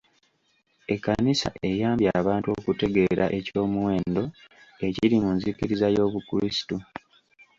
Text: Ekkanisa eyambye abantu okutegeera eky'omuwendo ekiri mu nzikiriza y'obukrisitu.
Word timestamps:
Ekkanisa 0.93 1.49
eyambye 1.69 2.07
abantu 2.19 2.47
okutegeera 2.57 3.25
eky'omuwendo 3.37 4.23
ekiri 4.87 5.15
mu 5.23 5.29
nzikiriza 5.35 5.87
y'obukrisitu. 5.95 6.75